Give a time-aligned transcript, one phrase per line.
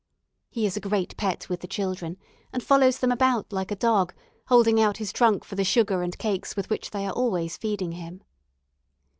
[0.49, 2.17] He is a great pet with the children,
[2.51, 4.15] and follows them about like a dog,
[4.47, 7.91] holding out his trunk for the sugar and cakes with which they are always feeding
[7.91, 8.23] him.